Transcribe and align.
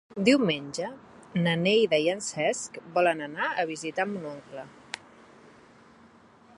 Diumenge 0.27 0.87
na 1.47 1.53
Neida 1.65 1.99
i 2.05 2.09
en 2.13 2.23
Cesc 2.29 2.79
volen 2.97 3.21
anar 3.29 3.51
a 3.51 3.67
visitar 3.73 4.07
mon 4.15 4.27
oncle. 4.35 4.67